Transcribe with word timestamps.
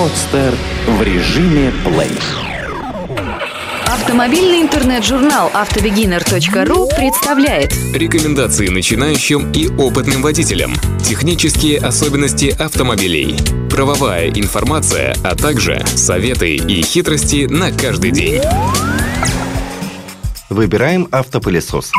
Подстер 0.00 0.54
в 0.86 1.02
режиме 1.02 1.70
плей. 1.84 2.10
Автомобильный 3.84 4.62
интернет-журнал 4.62 5.50
автобегинер.ру 5.52 6.88
представляет 6.96 7.74
Рекомендации 7.92 8.68
начинающим 8.68 9.52
и 9.52 9.68
опытным 9.68 10.22
водителям. 10.22 10.72
Технические 11.04 11.80
особенности 11.80 12.46
автомобилей. 12.58 13.36
Правовая 13.68 14.30
информация, 14.30 15.14
а 15.22 15.36
также 15.36 15.84
советы 15.84 16.56
и 16.56 16.80
хитрости 16.80 17.44
на 17.44 17.70
каждый 17.70 18.12
день. 18.12 18.40
Выбираем 20.48 21.08
автопылесос. 21.12 21.92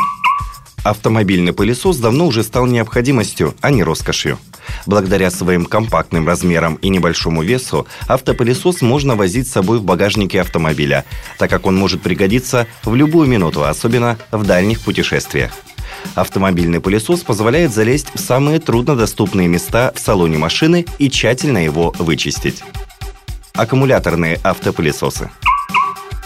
Автомобильный 0.84 1.52
пылесос 1.52 1.98
давно 1.98 2.26
уже 2.26 2.42
стал 2.42 2.66
необходимостью, 2.66 3.54
а 3.60 3.70
не 3.70 3.84
роскошью. 3.84 4.38
Благодаря 4.86 5.30
своим 5.30 5.64
компактным 5.64 6.26
размерам 6.26 6.74
и 6.76 6.88
небольшому 6.88 7.42
весу, 7.42 7.86
автопылесос 8.08 8.82
можно 8.82 9.14
возить 9.14 9.46
с 9.46 9.52
собой 9.52 9.78
в 9.78 9.84
багажнике 9.84 10.40
автомобиля, 10.40 11.04
так 11.38 11.50
как 11.50 11.66
он 11.66 11.76
может 11.76 12.02
пригодиться 12.02 12.66
в 12.82 12.96
любую 12.96 13.28
минуту, 13.28 13.64
особенно 13.64 14.18
в 14.32 14.44
дальних 14.44 14.80
путешествиях. 14.80 15.52
Автомобильный 16.16 16.80
пылесос 16.80 17.20
позволяет 17.20 17.72
залезть 17.72 18.08
в 18.14 18.18
самые 18.18 18.58
труднодоступные 18.58 19.46
места 19.46 19.92
в 19.94 20.00
салоне 20.00 20.38
машины 20.38 20.84
и 20.98 21.10
тщательно 21.10 21.58
его 21.64 21.94
вычистить. 21.98 22.62
Аккумуляторные 23.54 24.40
автопылесосы– 24.42 25.30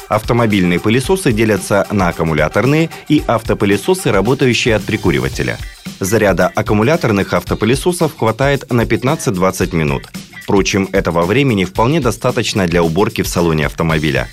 Автомобильные 0.08 0.78
пылесосы 0.78 1.32
делятся 1.32 1.86
на 1.90 2.08
аккумуляторные 2.08 2.90
и 3.08 3.22
автопылесосы, 3.26 4.12
работающие 4.12 4.76
от 4.76 4.84
прикуривателя. 4.84 5.58
Заряда 5.98 6.48
аккумуляторных 6.54 7.32
автопылесосов 7.32 8.16
хватает 8.16 8.70
на 8.70 8.82
15-20 8.82 9.74
минут. 9.74 10.08
Впрочем, 10.42 10.88
этого 10.92 11.24
времени 11.24 11.64
вполне 11.64 12.00
достаточно 12.00 12.66
для 12.66 12.82
уборки 12.82 13.22
в 13.22 13.28
салоне 13.28 13.66
автомобиля. 13.66 14.28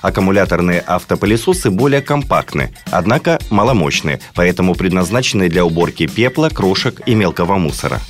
Аккумуляторные 0.00 0.82
автопылесосы 0.86 1.70
более 1.70 2.00
компактны, 2.00 2.72
однако 2.90 3.38
маломощны, 3.50 4.20
поэтому 4.34 4.74
предназначены 4.74 5.48
для 5.48 5.64
уборки 5.64 6.06
пепла, 6.06 6.48
крошек 6.48 7.02
и 7.04 7.14
мелкого 7.14 7.56
мусора. 7.56 8.00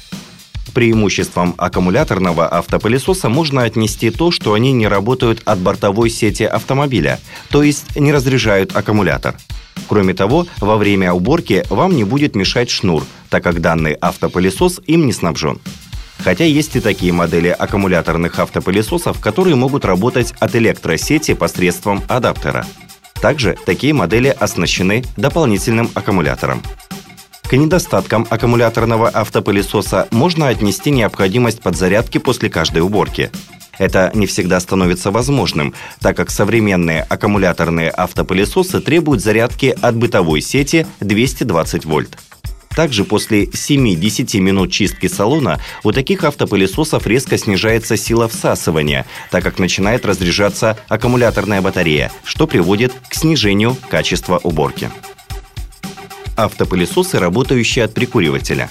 Преимуществом 0.74 1.54
аккумуляторного 1.58 2.46
автопылесоса 2.52 3.28
можно 3.28 3.62
отнести 3.62 4.10
то, 4.10 4.30
что 4.30 4.54
они 4.54 4.72
не 4.72 4.86
работают 4.86 5.42
от 5.44 5.58
бортовой 5.58 6.10
сети 6.10 6.44
автомобиля, 6.44 7.18
то 7.50 7.62
есть 7.62 7.98
не 7.98 8.12
разряжают 8.12 8.76
аккумулятор. 8.76 9.36
Кроме 9.88 10.14
того, 10.14 10.46
во 10.60 10.76
время 10.76 11.12
уборки 11.12 11.64
вам 11.70 11.96
не 11.96 12.04
будет 12.04 12.36
мешать 12.36 12.70
шнур, 12.70 13.04
так 13.30 13.42
как 13.42 13.60
данный 13.60 13.96
автопылесос 14.00 14.80
им 14.86 15.06
не 15.06 15.12
снабжен. 15.12 15.60
Хотя 16.18 16.44
есть 16.44 16.76
и 16.76 16.80
такие 16.80 17.12
модели 17.12 17.48
аккумуляторных 17.48 18.38
автопылесосов, 18.38 19.20
которые 19.20 19.56
могут 19.56 19.84
работать 19.84 20.34
от 20.40 20.54
электросети 20.56 21.34
посредством 21.34 22.02
адаптера. 22.08 22.66
Также 23.20 23.56
такие 23.66 23.94
модели 23.94 24.28
оснащены 24.28 25.04
дополнительным 25.16 25.90
аккумулятором. 25.94 26.62
К 27.48 27.54
недостаткам 27.54 28.26
аккумуляторного 28.28 29.08
автопылесоса 29.08 30.06
можно 30.10 30.48
отнести 30.48 30.90
необходимость 30.90 31.62
подзарядки 31.62 32.18
после 32.18 32.50
каждой 32.50 32.82
уборки. 32.82 33.30
Это 33.78 34.10
не 34.12 34.26
всегда 34.26 34.60
становится 34.60 35.10
возможным, 35.10 35.72
так 35.98 36.14
как 36.14 36.28
современные 36.28 37.06
аккумуляторные 37.08 37.88
автопылесосы 37.88 38.80
требуют 38.80 39.22
зарядки 39.22 39.74
от 39.80 39.96
бытовой 39.96 40.42
сети 40.42 40.86
220 41.00 41.86
вольт. 41.86 42.18
Также 42.76 43.04
после 43.04 43.44
7-10 43.44 44.40
минут 44.40 44.70
чистки 44.70 45.06
салона 45.08 45.58
у 45.84 45.92
таких 45.92 46.24
автопылесосов 46.24 47.06
резко 47.06 47.38
снижается 47.38 47.96
сила 47.96 48.28
всасывания, 48.28 49.06
так 49.30 49.42
как 49.42 49.58
начинает 49.58 50.04
разряжаться 50.04 50.76
аккумуляторная 50.88 51.62
батарея, 51.62 52.12
что 52.24 52.46
приводит 52.46 52.92
к 53.08 53.14
снижению 53.14 53.74
качества 53.88 54.38
уборки 54.42 54.90
автопылесосы, 56.38 57.18
работающие 57.18 57.84
от 57.84 57.94
прикуривателя. 57.94 58.70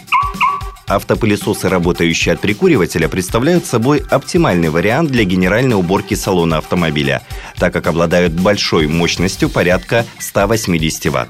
Автопылесосы, 0.88 1.68
работающие 1.68 2.34
от 2.34 2.40
прикуривателя, 2.40 3.10
представляют 3.10 3.66
собой 3.66 4.02
оптимальный 4.10 4.70
вариант 4.70 5.12
для 5.12 5.26
генеральной 5.26 5.76
уборки 5.76 6.14
салона 6.14 6.60
автомобиля, 6.60 7.24
так 7.58 7.74
как 7.74 7.88
обладают 7.88 8.32
большой 8.32 8.88
мощностью 8.88 9.50
порядка 9.50 10.06
180 10.20 11.06
Вт. 11.08 11.28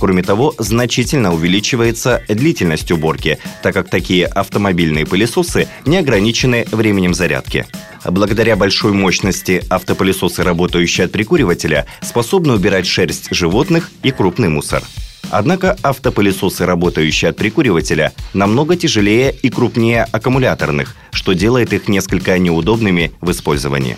Кроме 0.00 0.22
того, 0.24 0.52
значительно 0.58 1.32
увеличивается 1.32 2.22
длительность 2.28 2.90
уборки, 2.90 3.38
так 3.62 3.74
как 3.74 3.88
такие 3.88 4.26
автомобильные 4.26 5.06
пылесосы 5.06 5.68
не 5.86 5.96
ограничены 5.96 6.66
временем 6.72 7.14
зарядки. 7.14 7.66
Благодаря 8.04 8.56
большой 8.56 8.92
мощности 8.92 9.62
автопылесосы, 9.70 10.42
работающие 10.42 11.06
от 11.06 11.12
прикуривателя, 11.12 11.86
способны 12.00 12.54
убирать 12.54 12.86
шерсть 12.86 13.28
животных 13.30 13.90
и 14.02 14.10
крупный 14.10 14.48
мусор. 14.48 14.82
Однако 15.30 15.76
автопылесосы, 15.82 16.64
работающие 16.64 17.30
от 17.30 17.36
прикуривателя, 17.36 18.12
намного 18.32 18.76
тяжелее 18.76 19.34
и 19.42 19.50
крупнее 19.50 20.04
аккумуляторных, 20.04 20.96
что 21.12 21.32
делает 21.32 21.72
их 21.72 21.88
несколько 21.88 22.38
неудобными 22.38 23.12
в 23.20 23.30
использовании. 23.30 23.96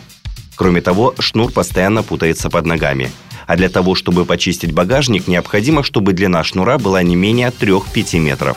Кроме 0.56 0.80
того, 0.80 1.14
шнур 1.18 1.52
постоянно 1.52 2.02
путается 2.02 2.50
под 2.50 2.66
ногами. 2.66 3.10
А 3.46 3.56
для 3.56 3.68
того, 3.68 3.94
чтобы 3.94 4.24
почистить 4.24 4.72
багажник, 4.72 5.26
необходимо, 5.26 5.82
чтобы 5.82 6.12
длина 6.12 6.44
шнура 6.44 6.78
была 6.78 7.02
не 7.02 7.16
менее 7.16 7.48
3-5 7.48 8.18
метров. 8.18 8.56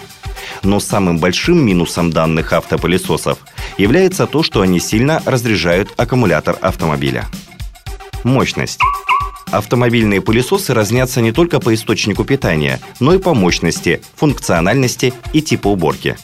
Но 0.63 0.79
самым 0.79 1.19
большим 1.19 1.65
минусом 1.65 2.11
данных 2.11 2.53
автопылесосов 2.53 3.39
является 3.77 4.27
то, 4.27 4.43
что 4.43 4.61
они 4.61 4.79
сильно 4.79 5.21
разряжают 5.25 5.89
аккумулятор 5.97 6.57
автомобиля. 6.61 7.27
Мощность. 8.23 8.79
Автомобильные 9.53 10.19
пылесосы 10.19 10.73
разнятся 10.73 11.21
не 11.21 11.31
только 11.31 11.59
по 11.59 11.75
источнику 11.75 12.23
питания, 12.23 12.79
но 12.99 13.13
и 13.13 13.19
по 13.19 13.35
мощности, 13.35 14.01
функциональности 14.15 15.13
и 15.31 15.43
типу 15.43 15.69
уборки. 15.69 16.17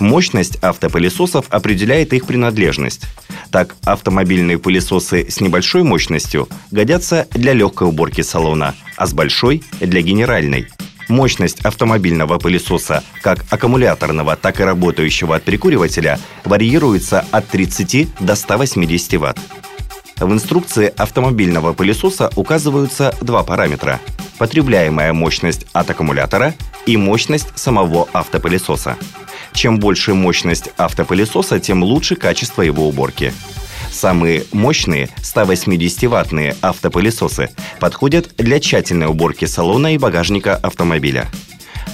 Мощность 0.00 0.56
автопылесосов 0.62 1.44
определяет 1.50 2.14
их 2.14 2.24
принадлежность. 2.24 3.02
Так, 3.50 3.76
автомобильные 3.84 4.58
пылесосы 4.58 5.30
с 5.30 5.42
небольшой 5.42 5.82
мощностью 5.82 6.48
годятся 6.70 7.28
для 7.32 7.52
легкой 7.52 7.88
уборки 7.88 8.22
салона, 8.22 8.74
а 8.96 9.06
с 9.06 9.12
большой– 9.12 9.62
для 9.80 10.00
генеральной. 10.00 10.68
Мощность 11.10 11.60
автомобильного 11.66 12.38
пылесоса, 12.38 13.04
как 13.20 13.44
аккумуляторного, 13.50 14.36
так 14.36 14.60
и 14.60 14.64
работающего 14.64 15.36
от 15.36 15.42
прикуривателя, 15.42 16.18
варьируется 16.46 17.26
от 17.30 17.46
30 17.48 18.08
до 18.20 18.34
180 18.34 19.12
Вт. 19.20 19.38
В 20.18 20.32
инструкции 20.32 20.92
автомобильного 20.96 21.72
пылесоса 21.72 22.30
указываются 22.36 23.14
два 23.20 23.42
параметра– 23.42 24.00
потребляемая 24.38 25.12
мощность 25.12 25.66
от 25.72 25.90
аккумулятора 25.90 26.54
и 26.86 26.96
мощность 26.96 27.56
самого 27.58 28.08
автопылесоса. 28.12 28.96
Чем 29.52 29.78
больше 29.78 30.14
мощность 30.14 30.70
автопылесоса, 30.76 31.58
тем 31.60 31.82
лучше 31.82 32.16
качество 32.16 32.62
его 32.62 32.88
уборки. 32.88 33.32
Самые 33.90 34.44
мощные 34.52 35.08
180-ваттные 35.18 36.56
автопылесосы 36.62 37.50
подходят 37.80 38.34
для 38.36 38.58
тщательной 38.60 39.06
уборки 39.06 39.44
салона 39.44 39.94
и 39.94 39.98
багажника 39.98 40.56
автомобиля. 40.56 41.28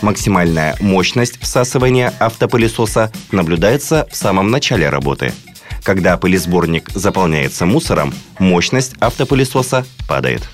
Максимальная 0.00 0.76
мощность 0.80 1.38
всасывания 1.40 2.14
автопылесоса 2.20 3.12
наблюдается 3.32 4.08
в 4.10 4.16
самом 4.16 4.50
начале 4.50 4.88
работы– 4.88 5.32
когда 5.90 6.16
пылесборник 6.16 6.88
заполняется 6.94 7.66
мусором, 7.66 8.14
мощность 8.38 8.92
автопылесоса 9.00 9.84
падает. 10.06 10.48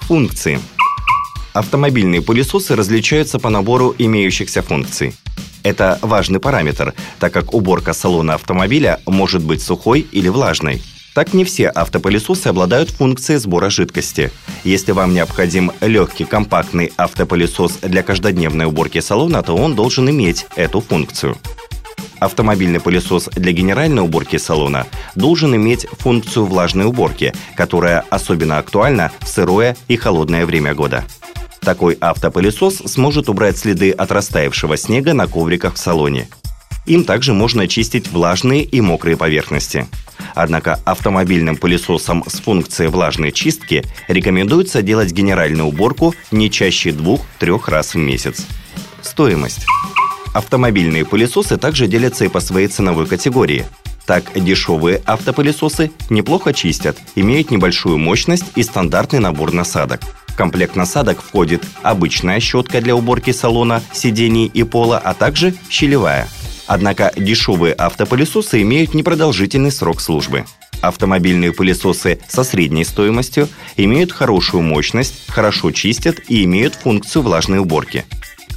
Функции. 0.00 0.58
Автомобильные 1.52 2.20
пылесосы 2.22 2.74
различаются 2.74 3.38
по 3.38 3.50
набору 3.50 3.94
имеющихся 3.96 4.62
функций. 4.62 5.14
Это 5.62 6.00
важный 6.02 6.40
параметр, 6.40 6.92
так 7.20 7.32
как 7.32 7.54
уборка 7.54 7.92
салона 7.92 8.34
автомобиля 8.34 8.98
может 9.06 9.44
быть 9.44 9.62
сухой 9.62 10.00
или 10.00 10.28
влажной. 10.28 10.82
Так 11.14 11.34
не 11.34 11.44
все 11.44 11.68
автопылесосы 11.68 12.48
обладают 12.48 12.90
функцией 12.90 13.38
сбора 13.38 13.70
жидкости. 13.70 14.32
Если 14.64 14.90
вам 14.90 15.14
необходим 15.14 15.70
легкий 15.82 16.24
компактный 16.24 16.92
автопылесос 16.96 17.78
для 17.80 18.02
каждодневной 18.02 18.64
уборки 18.64 19.00
салона, 19.00 19.40
то 19.44 19.54
он 19.54 19.76
должен 19.76 20.10
иметь 20.10 20.46
эту 20.56 20.80
функцию. 20.80 21.36
Автомобильный 22.24 22.80
пылесос 22.80 23.28
для 23.34 23.52
генеральной 23.52 24.02
уборки 24.02 24.38
салона 24.38 24.86
должен 25.14 25.54
иметь 25.56 25.86
функцию 25.98 26.46
влажной 26.46 26.86
уборки, 26.86 27.34
которая 27.54 28.02
особенно 28.08 28.56
актуальна 28.56 29.12
в 29.20 29.28
сырое 29.28 29.76
и 29.88 29.96
холодное 29.98 30.46
время 30.46 30.74
года. 30.74 31.04
Такой 31.60 31.98
автопылесос 32.00 32.76
сможет 32.86 33.28
убрать 33.28 33.58
следы 33.58 33.90
от 33.90 34.10
растаявшего 34.10 34.78
снега 34.78 35.12
на 35.12 35.26
ковриках 35.26 35.74
в 35.74 35.78
салоне. 35.78 36.26
Им 36.86 37.04
также 37.04 37.34
можно 37.34 37.64
очистить 37.64 38.10
влажные 38.10 38.62
и 38.62 38.80
мокрые 38.80 39.18
поверхности. 39.18 39.86
Однако 40.34 40.80
автомобильным 40.86 41.56
пылесосом 41.56 42.24
с 42.26 42.40
функцией 42.40 42.88
влажной 42.88 43.32
чистки 43.32 43.84
рекомендуется 44.08 44.80
делать 44.80 45.12
генеральную 45.12 45.66
уборку 45.68 46.14
не 46.30 46.50
чаще 46.50 46.90
двух-трех 46.90 47.68
раз 47.68 47.92
в 47.92 47.98
месяц. 47.98 48.46
Стоимость. 49.02 49.66
Автомобильные 50.34 51.04
пылесосы 51.04 51.56
также 51.56 51.86
делятся 51.86 52.24
и 52.24 52.28
по 52.28 52.40
своей 52.40 52.66
ценовой 52.66 53.06
категории. 53.06 53.66
Так, 54.04 54.24
дешевые 54.34 55.00
автопылесосы 55.06 55.92
неплохо 56.10 56.52
чистят, 56.52 56.98
имеют 57.14 57.52
небольшую 57.52 57.98
мощность 57.98 58.44
и 58.56 58.64
стандартный 58.64 59.20
набор 59.20 59.52
насадок. 59.52 60.00
В 60.26 60.34
комплект 60.34 60.74
насадок 60.74 61.22
входит 61.22 61.62
обычная 61.82 62.40
щетка 62.40 62.80
для 62.80 62.96
уборки 62.96 63.30
салона, 63.30 63.80
сидений 63.92 64.46
и 64.46 64.64
пола, 64.64 64.98
а 64.98 65.14
также 65.14 65.54
щелевая. 65.70 66.28
Однако 66.66 67.12
дешевые 67.16 67.72
автопылесосы 67.72 68.60
имеют 68.62 68.92
непродолжительный 68.92 69.70
срок 69.70 70.00
службы. 70.00 70.44
Автомобильные 70.80 71.52
пылесосы 71.52 72.18
со 72.26 72.42
средней 72.42 72.84
стоимостью 72.84 73.48
имеют 73.76 74.10
хорошую 74.10 74.64
мощность, 74.64 75.14
хорошо 75.28 75.70
чистят 75.70 76.16
и 76.28 76.42
имеют 76.42 76.74
функцию 76.74 77.22
влажной 77.22 77.60
уборки. 77.60 78.04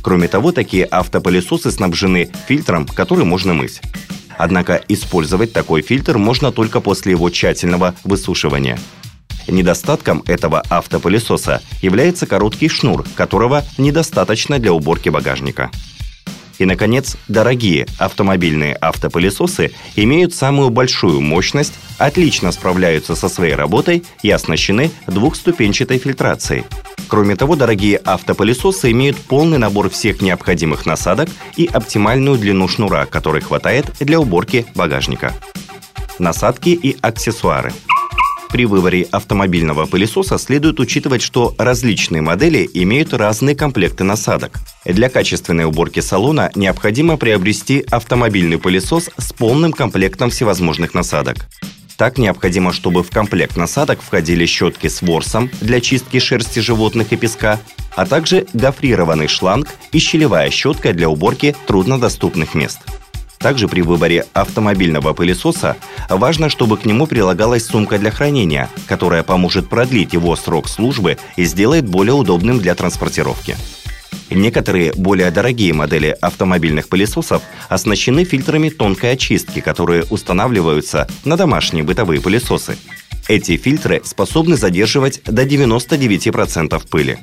Кроме 0.07 0.30
того, 0.30 0.54
такие 0.54 0.88
автопылесосы 0.89 1.69
снабжены 1.69 2.30
фильтром, 2.48 2.86
который 2.86 3.25
можно 3.25 3.54
мыть. 3.54 3.81
Однако 4.38 4.81
использовать 4.88 5.51
такой 5.51 5.81
фильтр 5.81 6.18
можно 6.18 6.54
только 6.54 6.80
после 6.80 7.12
его 7.12 7.30
тщательного 7.30 7.94
высушивания– 8.06 8.80
Недостатком 9.50 10.24
этого 10.27 10.62
автопылесоса 10.69 11.62
является 11.81 12.27
короткий 12.27 12.68
шнур, 12.68 13.06
которого 13.15 13.63
недостаточно 13.77 14.59
для 14.59 14.74
уборки 14.74 15.07
багажника. 15.07 15.71
И, 16.59 16.65
наконец, 16.65 17.18
дорогие 17.27 17.88
автомобильные 17.98 18.75
автопылесосы 18.80 19.71
имеют 19.95 20.33
самую 20.33 20.69
большую 20.69 21.21
мощность, 21.21 21.74
отлично 21.98 22.51
справляются 22.51 23.15
со 23.15 23.30
своей 23.30 23.54
работой 23.54 24.04
и 24.24 24.31
оснащены 24.31 24.92
двухступенчатой 25.07 26.00
фильтрацией. 26.00 26.63
Кроме 27.07 27.36
того, 27.36 27.56
дорогие 27.56 28.01
автопылесосы 28.04 28.92
имеют 28.92 29.18
полный 29.18 29.57
набор 29.57 29.89
всех 29.89 30.21
необходимых 30.21 30.86
насадок 30.86 31.30
и 31.56 31.69
оптимальную 31.71 32.38
длину 32.38 32.68
шнура, 32.68 33.06
которой 33.06 33.42
хватает 33.42 33.86
для 34.00 34.19
уборки 34.19 34.65
багажника. 34.75 35.33
Насадки 36.19 36.69
и 36.69 36.98
аксессуары– 37.01 37.71
при 38.57 38.65
выборе 38.65 39.04
автомобильного 39.12 39.86
пылесоса 39.86 40.39
следует 40.39 40.80
учитывать, 40.80 41.21
что 41.21 41.54
различные 41.59 42.24
модели 42.24 42.68
имеют 42.74 43.13
разные 43.13 43.56
комплекты 43.56 44.04
насадок. 44.04 44.54
Для 44.83 45.09
качественной 45.09 45.65
уборки 45.65 46.00
салона 46.00 46.50
необходимо 46.56 47.18
приобрести 47.18 47.86
автомобильный 47.92 48.57
пылесос 48.57 49.12
с 49.15 49.31
полным 49.31 49.74
комплектом 49.74 50.31
всевозможных 50.31 50.95
насадок. 50.95 51.48
Так 51.98 52.18
необходимо, 52.18 52.74
чтобы 52.74 53.04
в 53.04 53.12
комплект 53.12 53.57
насадок 53.57 54.01
входили 54.01 54.48
щетки 54.48 54.88
с 54.88 55.04
ворсом 55.04 55.51
для 55.62 55.80
чистки 55.80 56.18
шерсти 56.18 56.57
животных 56.57 57.13
и 57.13 57.15
песка, 57.15 57.59
а 57.95 58.07
также 58.07 58.48
гофрированный 58.54 59.27
шланг 59.27 59.68
и 59.92 60.00
щелевая 60.00 60.50
щетка 60.50 60.94
для 60.94 61.09
уборки 61.09 61.56
труднодоступных 61.68 62.56
мест. 62.56 62.80
Также 63.39 63.67
при 63.67 63.81
выборе 63.81 64.25
автомобильного 64.33 65.13
пылесоса 65.13 65.77
важно, 66.09 66.49
чтобы 66.49 66.77
к 66.77 66.85
нему 66.85 67.07
прилагалась 67.07 67.65
сумка 67.65 67.97
для 67.99 68.11
хранения, 68.11 68.69
которая 68.87 69.23
поможет 69.23 69.69
продлить 69.69 70.13
его 70.13 70.35
срок 70.35 70.67
службы 70.67 71.17
и 71.35 71.45
сделает 71.45 71.87
более 71.87 72.13
удобным 72.13 72.59
для 72.59 72.73
транспортировки. 72.75 73.55
Некоторые 74.29 74.93
более 74.93 75.31
дорогие 75.31 75.73
модели 75.73 76.17
автомобильных 76.19 76.89
пылесосов 76.89 77.41
оснащены 77.69 78.25
фильтрами 78.25 78.69
тонкой 78.69 79.13
очистки, 79.13 79.61
которые 79.61 80.03
устанавливаются 80.03 81.07
на 81.23 81.37
домашние 81.37 81.83
бытовые 81.83 82.19
пылесосы. 82.19 82.77
Эти 83.29 83.57
фильтры 83.57 84.01
способны 84.03 84.57
задерживать 84.57 85.21
до 85.23 85.43
99% 85.43 86.87
пыли. 86.89 87.19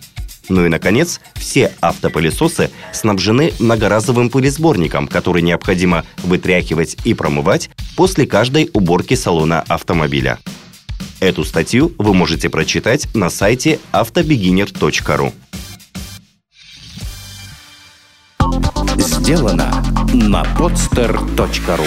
Ну 0.48 0.66
и, 0.66 0.68
наконец, 0.68 1.20
все 1.34 1.72
автопылесосы 1.80 2.70
снабжены 2.92 3.52
многоразовым 3.58 4.30
пылесборником, 4.30 5.08
который 5.08 5.42
необходимо 5.42 6.04
вытряхивать 6.22 6.96
и 7.04 7.14
промывать 7.14 7.70
после 7.96 8.26
каждой 8.26 8.70
уборки 8.72 9.14
салона 9.14 9.64
автомобиля. 9.68 10.38
Эту 11.20 11.44
статью 11.44 11.92
вы 11.98 12.12
можете 12.12 12.50
прочитать 12.50 13.08
на 13.14 13.30
сайте 13.30 13.78
автобегинер.ру. 13.92 15.32
Сделано 18.98 19.82
на 20.12 20.42
podster.ru 20.58 21.86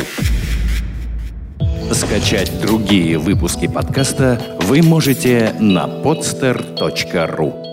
Скачать 1.94 2.62
другие 2.62 3.18
выпуски 3.18 3.68
подкаста 3.68 4.42
вы 4.62 4.82
можете 4.82 5.56
на 5.60 5.86
podster.ru 5.86 7.67